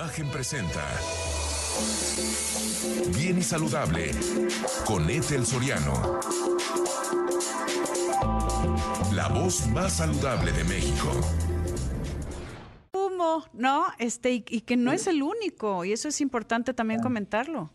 [0.00, 0.80] Imagen presenta
[3.14, 4.12] Bien y Saludable
[4.86, 5.92] con Ethel Soriano.
[9.12, 11.10] La voz más saludable de México.
[12.94, 13.88] Humo, ¿no?
[13.98, 17.68] Este, y, y que no es el único, y eso es importante también comentarlo.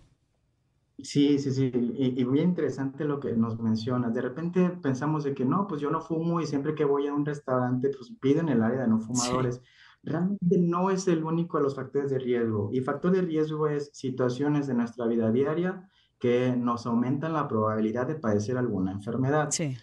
[0.97, 4.15] Sí, sí, sí, y, y bien interesante lo que nos mencionas.
[4.15, 7.13] De repente pensamos de que no, pues yo no fumo y siempre que voy a
[7.13, 9.59] un restaurante, pues piden el área de no Sí.
[10.05, 12.69] Realmente no es el único de los factores de riesgo.
[12.71, 18.07] Y factor de riesgo es situaciones de nuestra vida diaria que nos aumentan la probabilidad
[18.07, 19.49] de padecer alguna enfermedad.
[19.49, 19.75] Sí.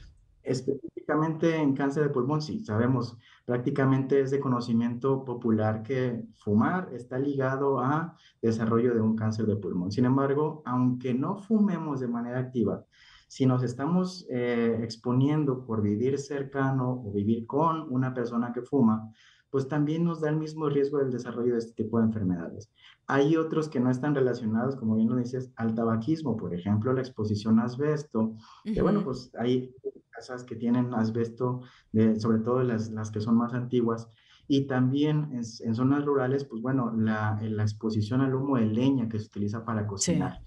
[0.43, 7.19] Específicamente en cáncer de pulmón, sí, sabemos, prácticamente es de conocimiento popular que fumar está
[7.19, 9.91] ligado a desarrollo de un cáncer de pulmón.
[9.93, 12.85] Sin embargo, aunque no fumemos de manera activa,
[13.27, 19.11] si nos estamos eh, exponiendo por vivir cercano o vivir con una persona que fuma,
[19.53, 22.73] pues también nos da el mismo riesgo del desarrollo de este tipo de enfermedades.
[23.07, 27.03] Hay otros que no están relacionados, como bien lo dices, al tabaquismo, por ejemplo, la
[27.03, 29.75] exposición a asbesto, que bueno, pues hay
[30.09, 31.61] casas que tienen asbesto,
[31.93, 34.09] de- sobre todo las, las que son más antiguas,
[34.49, 39.07] y también en, en zonas rurales, pues bueno, la, la exposición al humo de leña
[39.11, 39.89] que se utiliza para Sí.
[39.89, 40.41] cocinar.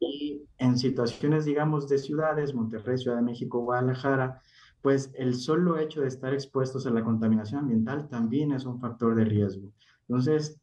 [0.00, 4.42] Y en situaciones, digamos, de ciudades, Monterrey, Ciudad de México, Guadalajara,
[4.82, 9.14] pues el solo hecho de estar expuestos a la contaminación ambiental también es un factor
[9.14, 9.68] de riesgo.
[10.08, 10.60] Entonces,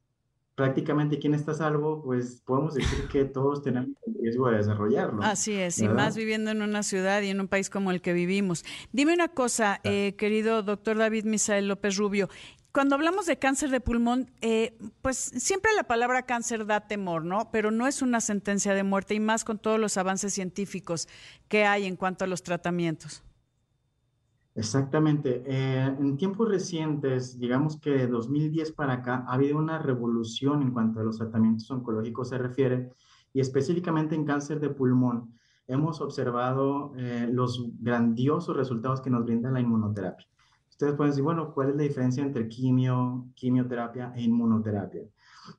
[0.56, 2.04] prácticamente, ¿quién está a salvo?
[2.04, 6.52] Pues podemos decir que todos tenemos el riesgo de desarrollarlo, Así es, y más viviendo
[6.52, 8.66] en una ciudad y en un país como el que vivimos.
[8.92, 12.28] Dime una cosa, eh, querido doctor David Misael López Rubio.
[12.74, 17.50] Cuando hablamos de cáncer de pulmón, eh, pues siempre la palabra cáncer da temor, ¿no?
[17.52, 21.08] Pero no es una sentencia de muerte y más con todos los avances científicos
[21.48, 23.24] que hay en cuanto a los tratamientos.
[24.60, 25.42] Exactamente.
[25.46, 30.72] Eh, en tiempos recientes, digamos que de 2010 para acá, ha habido una revolución en
[30.72, 32.90] cuanto a los tratamientos oncológicos se refiere,
[33.32, 35.34] y específicamente en cáncer de pulmón.
[35.66, 40.28] Hemos observado eh, los grandiosos resultados que nos brinda la inmunoterapia.
[40.70, 45.04] Ustedes pueden decir, bueno, ¿cuál es la diferencia entre quimio, quimioterapia e inmunoterapia?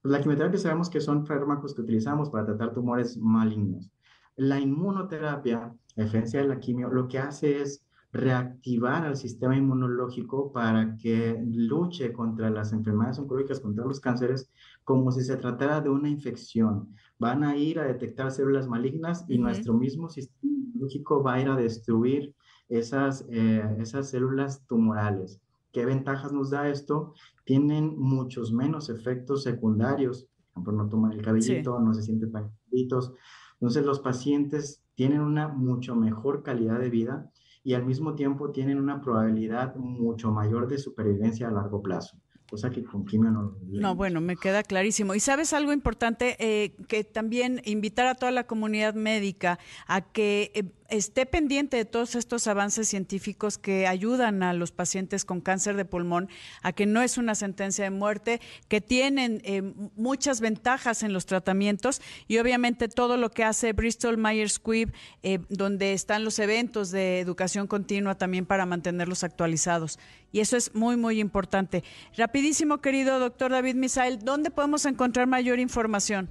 [0.03, 3.91] Pues la quimioterapia sabemos que son fármacos que utilizamos para tratar tumores malignos.
[4.37, 10.53] La inmunoterapia, a diferencia de la quimio, lo que hace es reactivar al sistema inmunológico
[10.53, 14.51] para que luche contra las enfermedades oncológicas, contra los cánceres,
[14.85, 16.95] como si se tratara de una infección.
[17.19, 21.49] Van a ir a detectar células malignas y nuestro mismo sistema inmunológico va a ir
[21.49, 22.35] a destruir
[22.69, 25.41] esas, eh, esas células tumorales.
[25.73, 27.15] ¿Qué ventajas nos da esto?
[27.45, 30.27] Tienen muchos menos efectos secundarios.
[30.53, 31.25] Por ejemplo, no toman el Sí.
[31.25, 33.13] cabellito, no se sienten calientitos.
[33.61, 37.31] Entonces, los pacientes tienen una mucho mejor calidad de vida
[37.63, 42.17] y al mismo tiempo tienen una probabilidad mucho mayor de supervivencia a largo plazo,
[42.49, 45.15] cosa que con quimio no No, bueno, me queda clarísimo.
[45.15, 50.53] Y sabes algo importante, Eh, que también invitar a toda la comunidad médica a que
[50.55, 55.77] eh, esté pendiente de todos estos avances científicos que ayudan a los pacientes con cáncer
[55.77, 56.29] de pulmón,
[56.63, 59.63] a que no es una sentencia de muerte, que tienen eh,
[59.97, 64.93] muchas ventajas en los tratamientos y obviamente todo lo que hace Bristol Myers Squibb,
[65.23, 69.99] eh, donde están los eventos de educación continua también para mantenerlos actualizados.
[70.33, 71.83] Y eso es muy, muy importante.
[72.17, 76.29] Rapidísimo, querido doctor David Misael, ¿dónde podemos encontrar mayor información?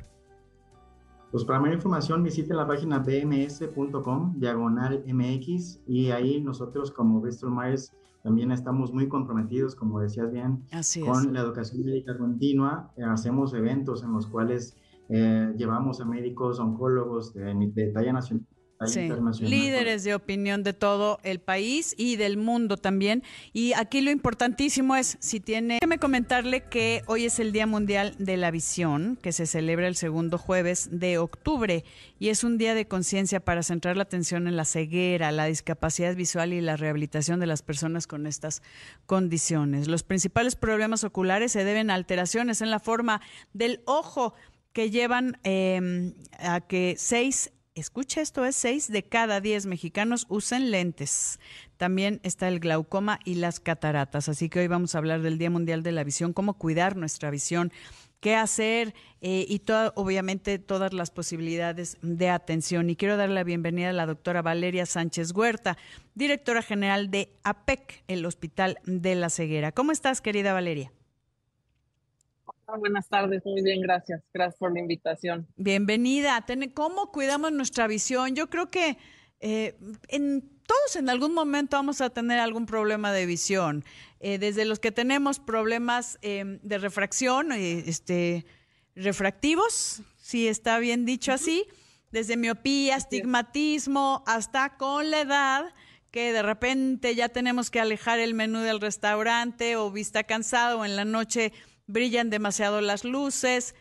[1.31, 7.51] Pues para mayor información visite la página bms.com, diagonal MX, y ahí nosotros como Bristol
[7.51, 11.07] Myers también estamos muy comprometidos, como decías bien, Así es.
[11.07, 12.91] con la educación médica continua.
[12.97, 14.75] Eh, hacemos eventos en los cuales
[15.09, 18.45] eh, llevamos a médicos, oncólogos de, de talla nacional,
[18.88, 19.09] Sí,
[19.41, 23.23] líderes de opinión de todo el país y del mundo también.
[23.51, 28.16] Y aquí lo importantísimo es, si tiene, déjeme comentarle que hoy es el Día Mundial
[28.19, 31.84] de la Visión, que se celebra el segundo jueves de octubre
[32.19, 36.16] y es un día de conciencia para centrar la atención en la ceguera, la discapacidad
[36.16, 38.62] visual y la rehabilitación de las personas con estas
[39.06, 39.89] condiciones.
[39.89, 43.19] Los principales problemas oculares se deben a alteraciones en la forma
[43.51, 44.36] del ojo
[44.71, 50.71] que llevan eh, a que seis escucha esto, es 6 de cada 10 mexicanos usen
[50.71, 51.39] lentes.
[51.77, 54.30] También está el glaucoma y las cataratas.
[54.30, 57.30] Así que hoy vamos a hablar del Día Mundial de la Visión, cómo cuidar nuestra
[57.30, 57.71] visión,
[58.19, 62.89] qué hacer eh, y toda, obviamente todas las posibilidades de atención.
[62.89, 65.77] Y quiero dar la bienvenida a la doctora Valeria Sánchez Huerta,
[66.16, 69.71] directora general de APEC, el Hospital de la Ceguera.
[69.71, 70.92] ¿Cómo estás, querida Valeria?
[72.77, 74.21] Buenas tardes, muy bien, gracias.
[74.33, 75.48] Gracias por la invitación.
[75.56, 76.45] Bienvenida.
[76.74, 78.36] ¿Cómo cuidamos nuestra visión?
[78.36, 78.98] Yo creo que
[79.39, 79.75] eh,
[80.10, 83.83] en, todos en algún momento vamos a tener algún problema de visión.
[84.19, 88.45] Eh, desde los que tenemos problemas eh, de refracción, eh, este,
[88.95, 91.66] refractivos, si está bien dicho así,
[92.12, 95.74] desde miopía, astigmatismo, hasta con la edad
[96.12, 100.86] que de repente ya tenemos que alejar el menú del restaurante o vista cansado o
[100.86, 101.54] en la noche
[101.89, 103.75] brillan demasiado las luces.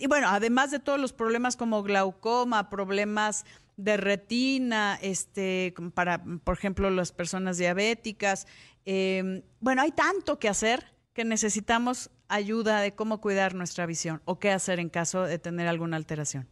[0.00, 3.44] Y bueno, además de todos los problemas como glaucoma, problemas
[3.76, 8.46] de retina, este, para, por ejemplo, las personas diabéticas.
[8.86, 14.38] Em, bueno, hay tanto que hacer que necesitamos ayuda de cómo cuidar nuestra visión o
[14.38, 16.48] qué hacer en caso de tener alguna alteración.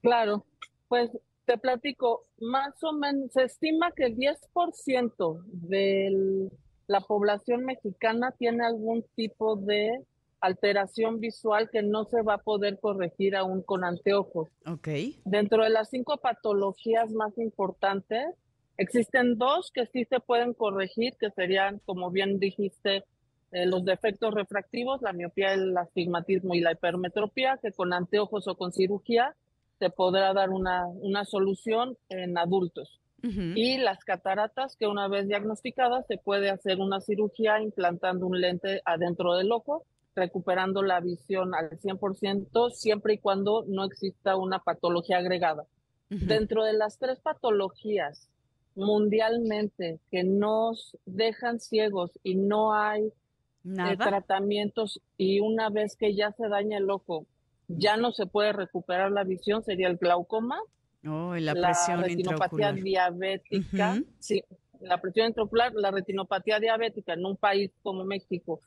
[0.00, 0.46] Claro,
[0.88, 1.10] pues
[1.44, 6.50] te platico, más o menos, se estima que el 10% de
[6.86, 10.04] la población mexicana tiene algún tipo de
[10.40, 14.48] alteración visual que no se va a poder corregir aún con anteojos.
[14.66, 14.88] Ok.
[15.24, 18.26] Dentro de las cinco patologías más importantes,
[18.76, 23.04] existen dos que sí se pueden corregir, que serían, como bien dijiste,
[23.52, 28.56] eh, los defectos refractivos, la miopía, el astigmatismo y la hipermetropía, que con anteojos o
[28.56, 29.34] con cirugía
[29.78, 33.00] se podrá dar una, una solución en adultos.
[33.22, 38.82] Y las cataratas, que una vez diagnosticadas se puede hacer una cirugía implantando un lente
[38.84, 39.84] adentro del ojo
[40.16, 45.66] recuperando la visión al 100% siempre y cuando no exista una patología agregada.
[46.08, 48.28] Dentro de las tres patologías
[48.76, 53.12] mundialmente que nos dejan ciegos y no hay
[53.64, 57.26] eh, tratamientos y una vez que ya se daña el ojo,
[57.68, 60.60] ya no se puede recuperar la visión, sería el glaucoma,
[61.08, 64.42] oh, la, la retinopatía diabética, sí,
[64.80, 68.60] la presión intraocular, la retinopatía diabética en un país como México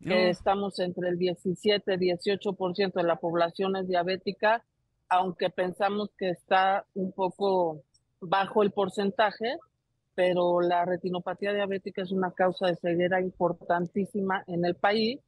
[0.00, 4.62] estamos entre el 17 y 18% de la población es diabética,
[5.08, 7.82] aunque pensamos que está un poco
[8.20, 9.56] bajo el porcentaje,
[10.14, 15.20] pero la retinopatía diabética es una causa de ceguera importantísima en el país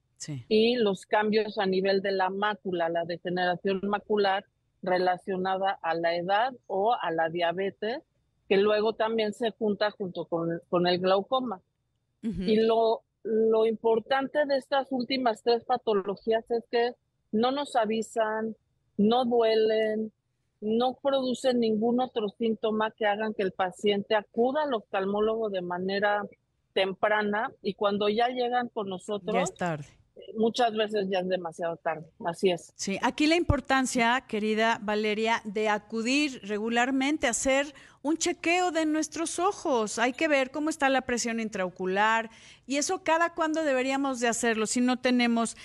[0.49, 4.45] y los cambios a nivel de la mácula, la degeneración macular
[4.83, 8.03] relacionada a la edad o a la diabetes,
[8.49, 11.61] que luego también se junta junto con, con el glaucoma.
[12.23, 16.93] Y lo lo importante de estas últimas tres patologías es que
[17.33, 18.57] no nos avisan,
[18.97, 20.13] no duelen,
[20.61, 26.23] no producen ningún otro síntoma que hagan que el paciente acuda al oftalmólogo de manera
[26.73, 29.87] temprana y cuando ya llegan con nosotros, ya es tarde
[30.37, 32.07] muchas veces ya es demasiado tarde.
[32.25, 32.73] Así es.
[32.77, 39.39] Sí, aquí la importancia, querida Valeria, de acudir regularmente a hacer un chequeo de nuestros
[39.39, 39.99] ojos.
[39.99, 42.31] Hay que ver cómo está la presión intraocular
[42.67, 44.67] y eso cada cuándo deberíamos de hacerlo.
[44.67, 45.57] Si no tenemos,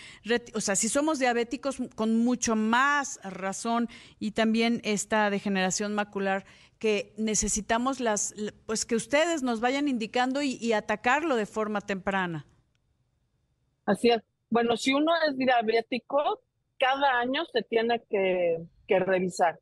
[0.53, 3.87] o sea, si somos diabéticos con mucho más razón
[4.19, 6.45] y también esta degeneración macular
[6.79, 8.33] que necesitamos las,
[8.65, 12.45] pues que ustedes nos vayan indicando y, y atacarlo de forma temprana.
[13.85, 14.21] Así es.
[14.53, 16.39] Bueno, si uno es diabético,
[16.77, 19.59] cada año se tiene que, revisar.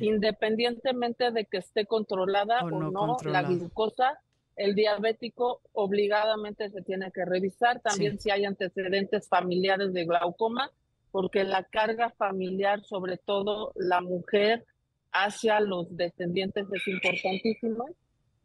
[0.00, 4.18] Independientemente de que esté controlada o, no, la glucosa,
[4.56, 7.78] el diabético obligadamente se tiene que revisar.
[7.78, 10.68] También si hay antecedentes familiares de glaucoma,
[11.12, 14.64] porque la carga familiar, sobre todo la mujer,
[15.12, 17.84] hacia los descendientes es importantísima.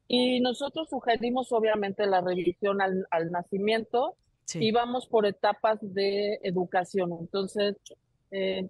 [0.07, 4.15] Y nosotros sugerimos obviamente la revisión al, al nacimiento
[4.55, 7.15] y vamos por etapas de educación.
[7.19, 7.75] Entonces,
[8.31, 8.69] eh,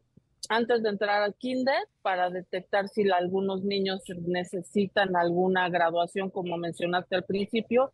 [0.50, 7.15] antes de entrar al kinder, para detectar si algunos niños necesitan alguna graduación, como mencionaste
[7.15, 7.91] al principio,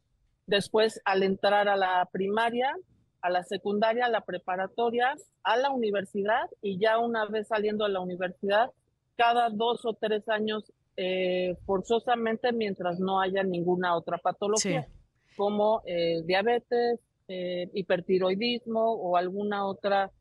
[0.47, 2.75] después al entrar a la primaria,
[3.21, 7.91] a la secundaria, a la preparatoria, a la universidad y ya una vez saliendo de
[7.91, 8.71] la universidad,
[9.17, 14.87] cada dos o tres años eh, forzosamente mientras no haya ninguna otra patología,
[15.35, 20.11] como eh, diabetes, eh, hipertiroidismo o alguna otra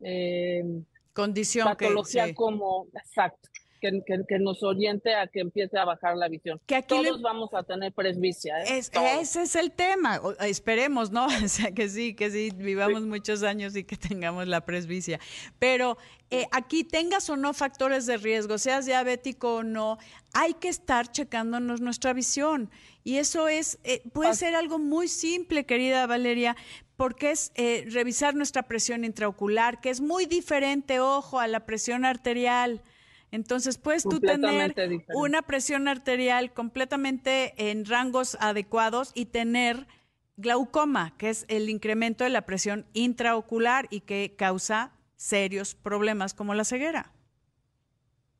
[0.00, 0.64] eh,
[1.12, 3.48] condición patología como exacto
[3.80, 6.60] que, que, nos oriente a que empiece a bajar la visión.
[6.66, 8.62] Que Todos vamos a tener presbicia.
[8.62, 8.78] ¿eh?
[8.78, 10.20] ese es el tema.
[10.40, 11.26] esperemos, ¿no?
[11.46, 15.20] O sea, que sí, que sí, vivamos muchos años y que tengamos la presbicia.
[15.58, 15.96] Pero
[16.30, 19.98] eh, aquí tengas o no factores de riesgo, seas diabético o no,
[20.32, 22.70] hay que estar checándonos nuestra visión.
[23.06, 26.56] Y eso es, eh, puede ser algo muy simple, querida Valeria,
[26.96, 27.52] porque es
[27.92, 32.82] revisar nuestra presión intraocular, que es muy diferente, ojo, a la presión arterial.
[33.30, 34.74] Entonces, puedes tú tener
[35.14, 39.86] una presión arterial completamente en rangos adecuados y tener
[40.36, 46.54] glaucoma, que es el incremento de la presión intraocular y que causa serios problemas como
[46.54, 47.12] la ceguera.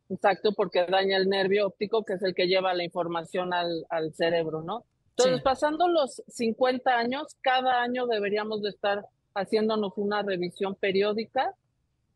[0.08, 4.62] Exacto, porque daña el nervio óptico, que es el que lleva la información al, cerebro,
[4.62, 4.84] ¿no?
[5.10, 11.54] Entonces, pasando los 50 años, cada año deberíamos de estar haciéndonos una revisión periódica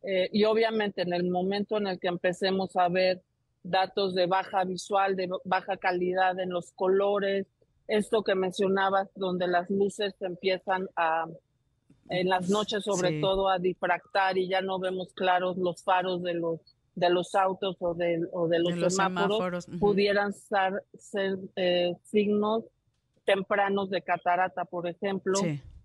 [0.02, 3.22] eh, y obviamente en el momento en el que empecemos a ver
[3.62, 7.46] datos de baja visual, de baja calidad en los colores,
[7.88, 11.26] esto que mencionabas, donde las luces empiezan a,
[12.08, 16.34] en las noches sobre todo, a difractar y ya no vemos claros los faros de
[16.34, 16.60] los
[16.94, 22.64] de los autos o de, o de los, semáforos, pudieran ser, ser eh, signos
[23.24, 25.38] tempranos de catarata, por ejemplo.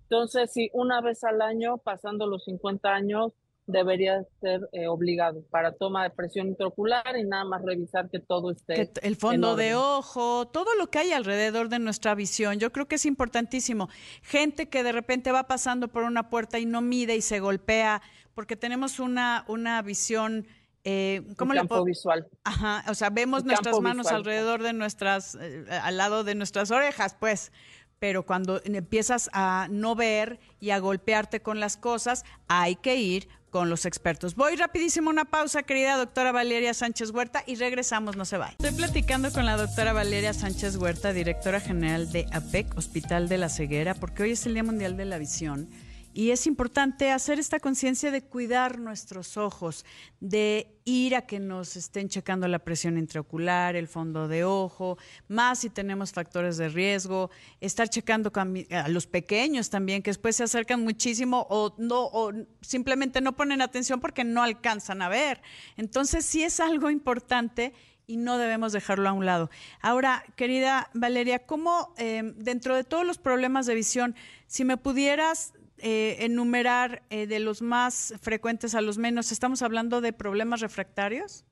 [0.04, 3.34] Entonces, si una vez al año, pasando los 50 años,
[3.68, 8.52] debería ser eh, obligado para toma de presión intraocular y nada más revisar que todo
[8.52, 8.92] esté.
[9.02, 12.96] el fondo de ojo, todo lo que hay alrededor de nuestra visión, yo creo que
[12.96, 13.90] es importantísimo.
[14.22, 18.02] Gente que de repente va pasando por una puerta y no mide y se golpea
[18.34, 20.48] porque tenemos una, una visión...
[20.88, 22.28] Eh, ¿cómo campo visual.
[22.44, 27.16] Ajá, o sea, vemos nuestras manos alrededor de nuestras, eh, al lado de nuestras orejas,
[27.20, 27.52] pues
[27.98, 33.28] pero cuando empiezas a no ver y a golpearte con las cosas, hay que ir
[33.50, 34.36] con los expertos.
[34.36, 38.52] Voy rapidísimo a una pausa, querida doctora Valeria Sánchez Huerta, y regresamos, no se vaya.
[38.60, 43.50] Estoy platicando con la doctora Valeria Sánchez Huerta, directora general de APEC, Hospital de la
[43.50, 45.70] Ceguera, porque hoy es el Día Mundial de la Visión.
[46.18, 49.84] Y es importante hacer esta conciencia de cuidar nuestros ojos,
[50.22, 55.60] de ir a que nos estén checando la presión intraocular, el fondo de ojo, más
[55.60, 60.86] si tenemos factores de riesgo, estar checando a los pequeños también, que después se acercan
[60.86, 62.32] muchísimo o, no, o
[62.62, 65.42] simplemente no ponen atención porque no alcanzan a ver.
[65.76, 67.74] Entonces sí es algo importante
[68.08, 69.50] y no debemos dejarlo a un lado.
[69.82, 74.16] Ahora, querida Valeria, ¿cómo eh, dentro de todos los problemas de visión,
[74.48, 75.52] si me pudieras
[75.88, 81.46] eh, enumerar eh, de los más frecuentes a los menos, ¿estamos hablando de problemas refractarios?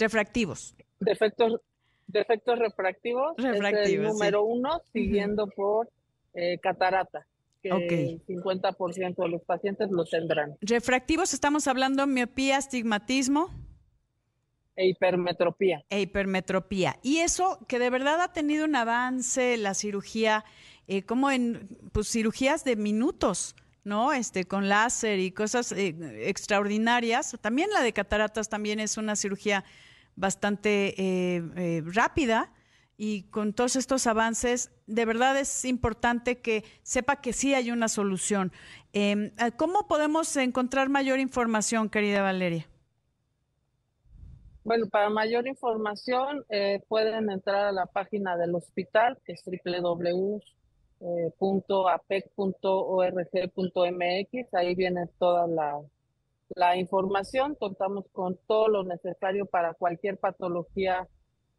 [0.00, 0.74] Refractivos.
[0.98, 1.60] Defectos,
[2.08, 3.36] defectos refractivos.
[3.36, 3.86] Refractivos.
[3.86, 5.88] Es el número uno, siguiendo por
[6.34, 7.24] eh, catarata.
[7.62, 10.56] Que el 50% de los pacientes lo tendrán.
[10.60, 13.48] Refractivos, estamos hablando miopía, astigmatismo.
[14.74, 15.84] E hipermetropía.
[15.88, 16.96] E hipermetropía.
[17.00, 20.44] Y eso que de verdad ha tenido un avance la cirugía
[20.88, 24.12] eh, como en pues, cirugías de minutos, ¿no?
[24.12, 27.36] Este, con láser y cosas eh, extraordinarias.
[27.40, 29.64] También la de cataratas también es una cirugía
[30.16, 32.52] bastante eh, rápida
[32.98, 37.88] y con todos estos avances, de verdad es importante que sepa que sí hay una
[37.88, 38.52] solución.
[38.92, 42.68] Em, ¿Cómo podemos encontrar mayor información, querida Valeria?
[44.64, 46.44] Bueno, para mayor información
[46.86, 50.40] pueden entrar a la página del hospital, que es www
[51.02, 52.54] eh, .apec.org.mx,
[54.54, 55.80] ahí viene toda la,
[56.54, 61.08] la, información, contamos con todo lo necesario para cualquier patología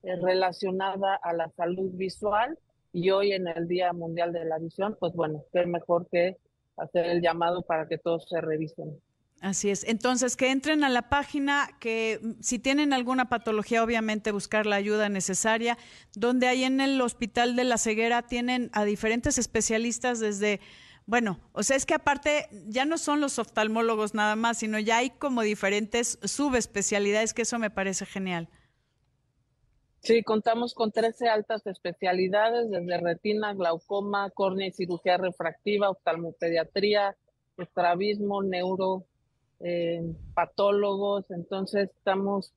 [0.03, 2.57] eh, relacionada a la salud visual
[2.93, 6.37] y hoy en el Día Mundial de la Visión, pues bueno, qué mejor que
[6.77, 8.99] hacer el llamado para que todos se revisen.
[9.43, 9.83] Así es.
[9.83, 14.77] Entonces, que entren a la página, que mm, si tienen alguna patología, obviamente buscar la
[14.77, 15.77] ayuda necesaria,
[16.15, 20.61] donde ahí en el Hospital de la Ceguera tienen a diferentes especialistas desde,
[21.05, 24.99] bueno, o sea, es que aparte ya no son los oftalmólogos nada más, sino ya
[24.99, 28.47] hay como diferentes subespecialidades, que eso me parece genial.
[29.99, 37.17] Sí, contamos con 13 altas especialidades, desde retina, glaucoma, córnea y cirugía refractiva, oftalmopediatría,
[37.57, 39.05] estrabismo, neuro,
[39.63, 40.03] eh,
[40.33, 42.53] patólogos, entonces estamos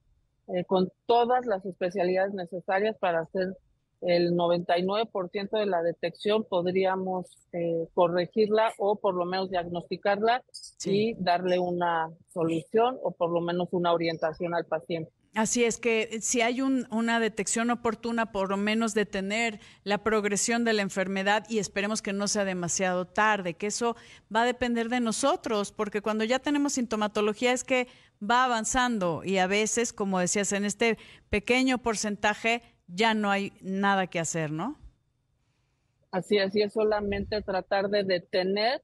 [0.49, 3.57] eh, con todas las especialidades necesarias para hacer
[4.03, 10.45] el 99% de la detección, podríamos eh, corregirla o por lo menos diagnosticarla
[10.85, 15.11] y darle una solución o por lo menos una orientación al paciente.
[15.37, 20.73] Así es que si hay una detección oportuna, por lo menos detener la progresión de
[20.73, 23.97] la enfermedad y esperemos que no sea demasiado tarde, que eso
[24.35, 27.87] va a depender de nosotros, porque cuando ya tenemos sintomatología es que
[28.19, 30.97] va avanzando y a veces, como decías, en este
[31.29, 34.79] pequeño porcentaje ya no hay nada que hacer, ¿no?
[36.13, 38.83] Así es, es solamente tratar de detener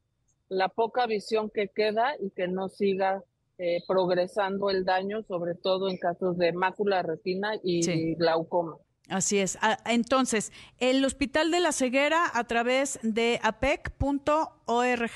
[0.50, 3.25] la poca visión que queda y que no siga
[3.59, 8.76] eh, progresando el daño, sobre todo en casos de mácula retina y glaucoma.
[9.09, 9.59] Así es.
[9.61, 15.11] Ah, entonces, el Hospital de la Ceguera a través de apec.org.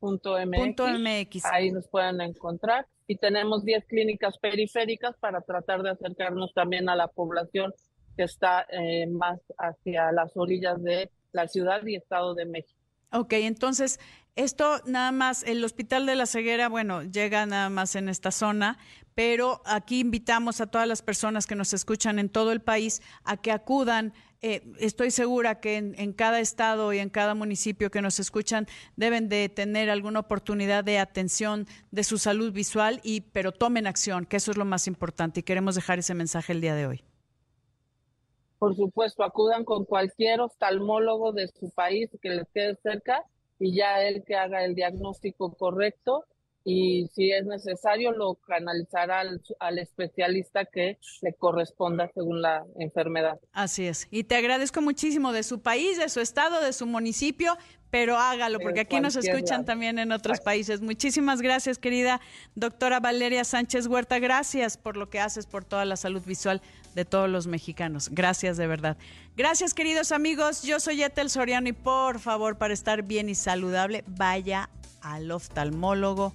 [0.00, 1.44] MX.
[1.46, 2.86] Ahí nos pueden encontrar.
[3.06, 7.72] Y tenemos 10 clínicas periféricas para tratar de acercarnos también a la población
[8.16, 12.80] que está eh, más hacia las orillas de la ciudad y Estado de México.
[13.12, 14.00] Ok, entonces
[14.36, 18.78] esto nada más, el Hospital de la Ceguera, bueno, llega nada más en esta zona,
[19.14, 23.38] pero aquí invitamos a todas las personas que nos escuchan en todo el país a
[23.38, 24.12] que acudan
[24.42, 29.30] eh, estoy segura que en, cada estado y en cada municipio que nos escuchan deben
[29.30, 34.36] de tener alguna oportunidad de atención de su salud visual, y, pero tomen acción, que
[34.36, 37.04] eso es lo más importante y queremos dejar ese mensaje el día de hoy.
[38.58, 43.24] Por supuesto, acudan con cualquier oftalmólogo de su país que les quede cerca
[43.58, 46.24] y ya él que haga el diagnóstico correcto
[46.68, 49.20] y si es necesario lo canalizará
[49.60, 53.38] al, especialista que le corresponda según la enfermedad.
[53.52, 54.08] Así es.
[54.10, 57.56] Y te agradezco muchísimo de su país, de su estado, de su municipio,
[57.90, 60.80] pero hágalo porque aquí nos escuchan también en otros países.
[60.80, 62.20] Muchísimas gracias, querida
[62.56, 64.18] doctora Valeria Sánchez Huerta.
[64.18, 66.60] Gracias por lo que haces por toda la salud visual
[66.96, 68.08] de todos los mexicanos.
[68.10, 68.96] Gracias de verdad.
[69.36, 70.64] Gracias, queridos amigos.
[70.64, 74.68] Yo soy Etel Soriano y por favor, para estar bien y saludable, vaya
[75.00, 76.34] al oftalmólogo